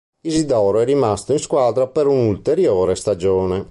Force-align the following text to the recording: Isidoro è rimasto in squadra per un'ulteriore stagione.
Isidoro 0.23 0.79
è 0.79 0.83
rimasto 0.85 1.31
in 1.31 1.37
squadra 1.37 1.85
per 1.85 2.07
un'ulteriore 2.07 2.95
stagione. 2.95 3.59